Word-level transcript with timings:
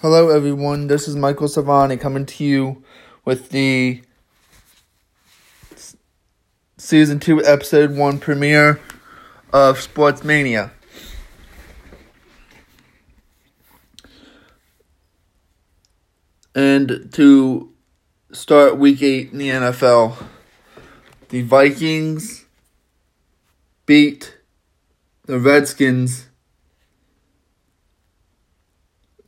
Hello, 0.00 0.28
everyone. 0.28 0.86
This 0.86 1.08
is 1.08 1.16
Michael 1.16 1.48
Savani 1.48 2.00
coming 2.00 2.24
to 2.24 2.44
you 2.44 2.84
with 3.24 3.48
the 3.48 4.00
season 6.76 7.18
two, 7.18 7.44
episode 7.44 7.96
one 7.96 8.20
premiere 8.20 8.78
of 9.52 9.80
Sports 9.80 10.22
Mania. 10.22 10.70
And 16.54 17.08
to 17.14 17.72
start 18.30 18.78
week 18.78 19.02
eight 19.02 19.32
in 19.32 19.38
the 19.38 19.48
NFL, 19.48 20.24
the 21.30 21.42
Vikings 21.42 22.46
beat 23.84 24.38
the 25.24 25.40
Redskins 25.40 26.27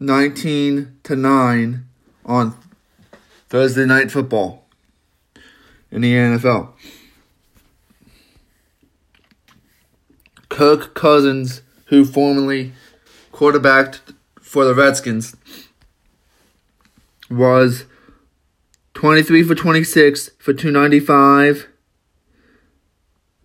19 0.01 0.97
to 1.03 1.15
9 1.15 1.85
on 2.25 2.57
Thursday 3.51 3.85
night 3.85 4.11
football 4.11 4.65
in 5.91 6.01
the 6.01 6.15
NFL. 6.15 6.73
Kirk 10.49 10.95
Cousins, 10.95 11.61
who 11.87 12.05
formerly 12.05 12.73
quarterbacked 13.31 14.01
for 14.41 14.65
the 14.65 14.75
Redskins, 14.75 15.37
was 17.31 17.85
23 18.95 19.43
for 19.43 19.55
26 19.55 20.31
for 20.39 20.55
295. 20.55 21.69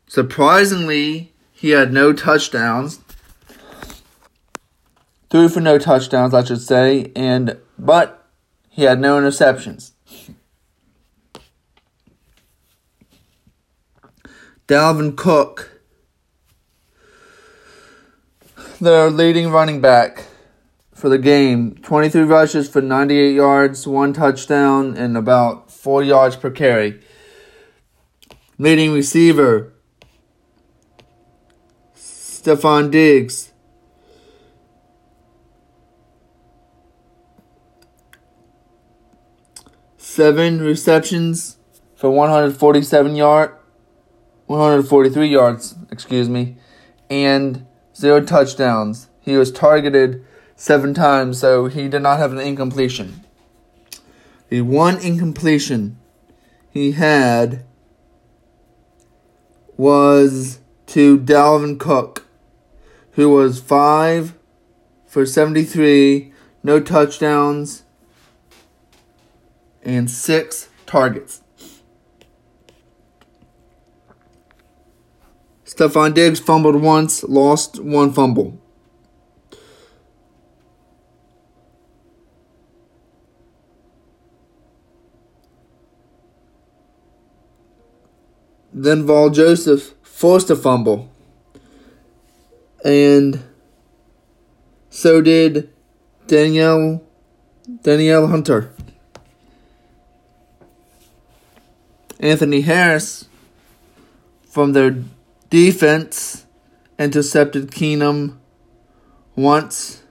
Surprisingly, 0.08 1.34
he 1.52 1.72
had 1.72 1.92
no 1.92 2.14
touchdowns. 2.14 3.00
Threw 5.36 5.50
for 5.50 5.60
no 5.60 5.78
touchdowns, 5.78 6.34
I 6.34 6.46
should 6.46 6.62
say, 6.62 7.12
and 7.14 7.58
but 7.78 8.26
he 8.70 8.84
had 8.84 9.02
no 9.02 9.20
interceptions. 9.20 9.92
Dalvin 14.70 15.18
Cook, 15.18 15.82
their 18.80 19.10
leading 19.10 19.50
running 19.50 19.82
back 19.82 20.24
for 20.94 21.10
the 21.10 21.18
game, 21.18 21.76
23 21.82 22.22
rushes 22.22 22.70
for 22.70 22.82
98 22.82 23.36
yards, 23.36 23.86
one 23.86 24.14
touchdown, 24.14 24.96
and 24.96 25.18
about 25.18 25.70
4 25.70 26.02
yards 26.02 26.38
per 26.38 26.50
carry. 26.50 27.02
Leading 28.58 28.94
receiver, 28.94 29.74
Stefon 31.94 32.90
Diggs. 32.90 33.52
Seven 40.16 40.62
receptions 40.62 41.58
for 41.94 42.10
147 42.10 43.18
yard, 43.18 43.52
143 44.46 45.28
yards, 45.28 45.76
excuse 45.92 46.30
me, 46.30 46.56
and 47.10 47.66
zero 47.94 48.22
touchdowns. 48.22 49.10
He 49.20 49.36
was 49.36 49.52
targeted 49.52 50.24
seven 50.56 50.94
times, 50.94 51.40
so 51.40 51.66
he 51.66 51.90
did 51.90 52.02
not 52.02 52.18
have 52.18 52.32
an 52.32 52.40
incompletion. 52.40 53.26
The 54.48 54.62
one 54.62 55.00
incompletion 55.00 56.00
he 56.72 56.94
had 56.94 57.66
was 59.76 60.60
to 60.86 61.20
Dalvin 61.20 61.78
Cook, 61.78 62.26
who 63.16 63.32
was 63.32 63.60
five 63.60 64.38
for 65.06 65.26
73, 65.26 66.32
no 66.64 66.80
touchdowns, 66.80 67.84
and 69.86 70.10
six 70.10 70.68
targets. 70.86 71.42
Stefon 75.64 76.14
Diggs 76.14 76.40
fumbled 76.40 76.82
once, 76.82 77.24
lost 77.24 77.80
one 77.80 78.12
fumble. 78.12 78.62
Then 88.74 89.06
Vol 89.06 89.30
Joseph 89.30 89.94
forced 90.04 90.50
a 90.50 90.56
fumble. 90.56 91.10
And 92.84 93.42
so 94.90 95.22
did 95.22 95.70
Danielle 96.28 97.02
Danielle 97.84 98.28
Hunter. 98.28 98.75
Anthony 102.26 102.62
Harris 102.62 103.30
from 104.50 104.74
their 104.74 105.04
defense 105.52 106.46
intercepted 106.98 107.70
Keenum 107.70 108.38
once 109.36 110.02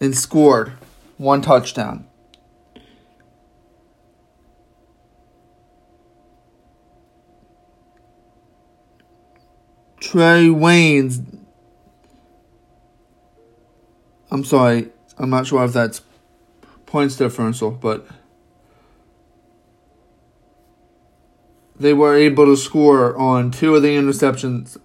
and 0.00 0.16
scored 0.16 0.72
one 1.18 1.42
touchdown. 1.42 2.06
Trae 10.00 10.50
Waynes. 10.50 11.22
I'm 14.30 14.44
sorry, 14.44 14.88
I'm 15.18 15.28
not 15.28 15.46
sure 15.46 15.62
if 15.64 15.74
that's 15.74 16.00
points 16.86 17.16
differential, 17.16 17.70
but 17.70 18.06
they 21.82 21.92
were 21.92 22.16
able 22.16 22.46
to 22.46 22.56
score 22.56 23.16
on 23.16 23.50
two 23.50 23.74
of 23.74 23.82
the 23.82 23.96
interceptions 23.96 24.78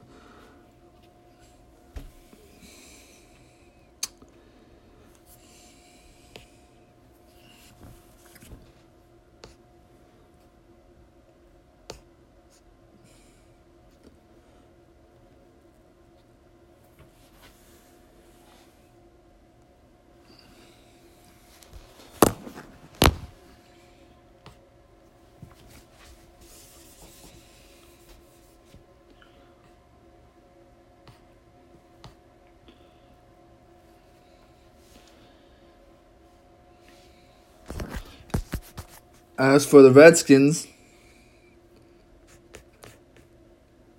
As 39.38 39.68
for 39.68 39.84
the 39.84 39.92
Redskins, 39.92 40.68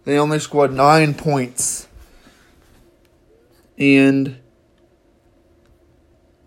they 0.05 0.19
only 0.19 0.41
scored 0.41 0.73
nine 0.73 1.15
points 1.15 1.87
and 3.79 4.39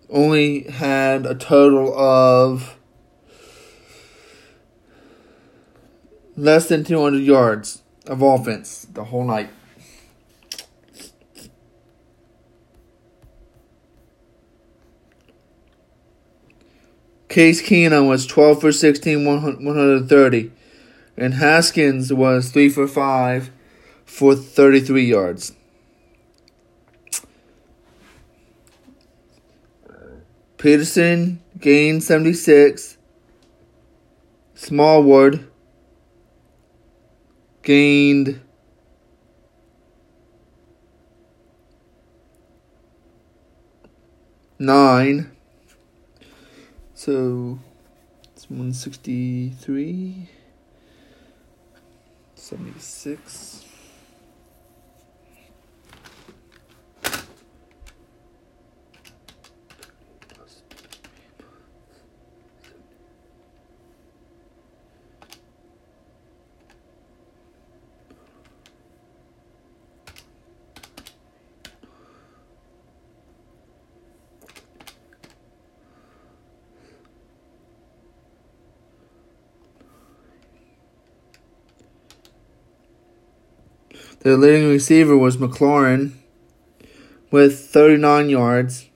only 0.10 0.64
had 0.64 1.26
a 1.26 1.36
total 1.36 1.98
of 1.98 2.78
less 6.36 6.68
than 6.68 6.84
200 6.84 7.20
yards 7.20 7.84
of 8.08 8.22
offense 8.22 8.86
the 8.92 9.06
whole 9.06 9.24
night. 9.24 9.50
Case 17.32 17.62
Keenum 17.62 18.10
was 18.10 18.26
12 18.26 18.60
for 18.60 18.72
16, 18.74 19.24
130. 19.24 20.52
And 21.16 21.36
Haskins 21.36 22.12
was 22.12 22.52
3 22.52 22.68
for 22.68 22.90
5 22.90 23.52
for 24.04 24.36
33 24.36 25.06
yards. 25.06 25.54
Peterson 30.58 31.42
gained 31.58 32.04
76. 32.04 32.98
Smallwood 34.54 35.50
gained 37.64 38.42
nine. 44.60 45.32
So 47.04 47.58
it's 48.36 48.48
163, 48.48 50.30
76. 52.36 53.66
Their 84.22 84.38
leading 84.38 84.70
receiver 84.70 85.18
was 85.18 85.38
McLaurin 85.38 86.14
with 87.32 87.60
39 87.60 88.30
yards. 88.30 88.88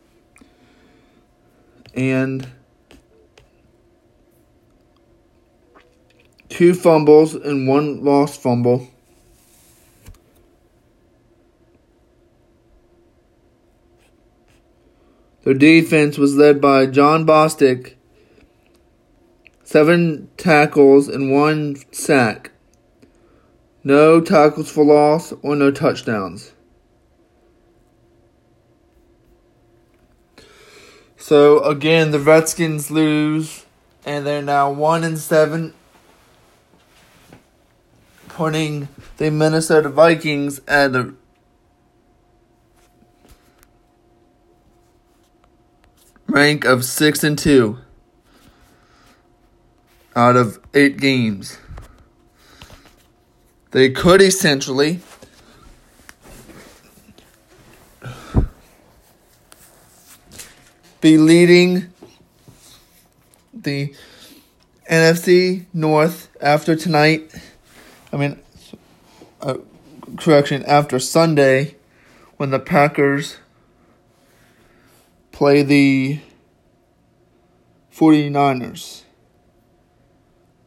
And 1.96 2.48
two 6.50 6.76
fumbles 6.76 7.34
and 7.34 7.68
one 7.68 8.04
lost 8.04 8.40
fumble. 8.40 8.92
Their 15.44 15.56
defense 15.56 16.20
was 16.20 16.36
led 16.36 16.62
by 16.62 16.86
Jon 16.86 17.26
Bostic, 17.26 17.96
seven 19.64 20.30
tackles 20.38 21.08
and 21.08 21.32
one 21.32 21.78
sack. 21.92 22.52
No 23.88 24.20
tackles 24.20 24.72
for 24.72 24.84
loss 24.84 25.32
or 25.44 25.56
no 25.56 25.70
touchdowns. 25.70 26.54
So 31.16 31.64
again, 31.64 32.10
the 32.10 32.20
Redskins 32.20 32.90
lose, 32.90 33.64
and 34.04 34.26
they're 34.26 34.42
now 34.42 34.72
one 34.72 35.04
and 35.04 35.20
seven, 35.20 35.76
putting 38.28 38.88
the 39.18 39.30
Minnesota 39.30 39.90
Vikings 39.90 40.62
at 40.68 40.96
a 40.96 41.14
rank 46.26 46.66
of 46.66 46.84
six 46.84 47.24
and 47.24 47.38
two 47.38 47.78
out 50.16 50.36
of 50.36 50.60
eight 50.74 50.98
games. 50.98 51.60
They 53.76 53.90
could 53.90 54.22
essentially 54.22 55.02
be 61.02 61.18
leading 61.18 61.92
the 63.54 63.94
NFC 64.90 65.66
North 65.74 66.30
after 66.40 66.78
tonight. 66.78 67.36
I 68.14 68.16
mean, 68.16 68.40
uh, 69.42 69.58
correction, 70.16 70.64
after 70.64 70.98
Sunday 70.98 71.76
when 72.38 72.52
the 72.52 72.60
Packers 72.60 73.40
play 75.34 75.64
the 75.64 76.22
49ers. 77.94 79.02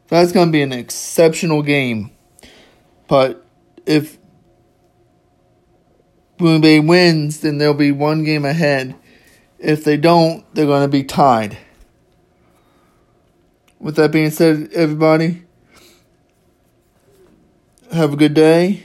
That's 0.08 0.31
going 0.32 0.49
to 0.49 0.52
be 0.52 0.61
an 0.61 0.75
exceptional 0.75 1.62
game. 1.62 2.11
But 3.08 3.44
if 3.87 4.19
Green 6.38 6.60
Bay 6.60 6.78
wins, 6.78 7.40
then 7.40 7.58
they'll 7.58 7.75
be 7.75 7.90
one 7.90 8.22
game 8.22 8.44
ahead. 8.44 8.94
If 9.58 9.82
they 9.82 9.96
don't, 9.96 10.44
they're 10.55 10.66
going 10.66 10.82
to 10.82 10.88
be 10.88 11.02
tied. 11.02 11.58
With 13.81 13.96
that 13.96 14.12
being 14.12 14.31
said, 14.31 14.70
everybody, 14.72 15.44
have 17.93 18.12
a 18.12 18.16
good 18.16 18.34
day. 18.34 18.84